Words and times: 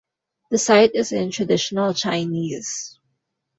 The 0.49 0.57
site 0.57 0.95
is 0.95 1.11
in 1.11 1.29
traditional 1.29 1.93
Chinese. 1.93 2.97